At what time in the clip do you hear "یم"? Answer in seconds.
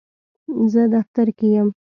1.55-1.69